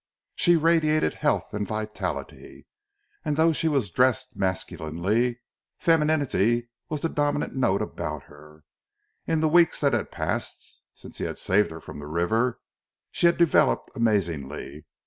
She 0.33 0.55
radiated 0.57 1.13
health 1.13 1.53
and 1.53 1.67
vitality, 1.67 2.65
and 3.23 3.37
though 3.37 3.51
she 3.53 3.67
was 3.67 3.91
dressed 3.91 4.35
masculinely, 4.35 5.41
femininity 5.77 6.69
was 6.89 7.01
the 7.01 7.07
dominant 7.09 7.53
note 7.55 7.83
about 7.83 8.23
her. 8.23 8.63
In 9.27 9.41
the 9.41 9.47
weeks 9.47 9.79
that 9.81 9.93
had 9.93 10.09
passed 10.09 10.81
since 10.95 11.19
he 11.19 11.25
had 11.25 11.37
saved 11.37 11.69
her 11.69 11.79
from 11.79 11.99
the 11.99 12.07
river 12.07 12.59
she 13.11 13.27
had 13.27 13.37
developed 13.37 13.91
amazingly. 13.93 14.87